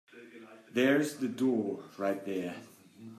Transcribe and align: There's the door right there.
There's 0.73 1.17
the 1.17 1.27
door 1.27 1.83
right 1.99 2.25
there. 2.25 2.55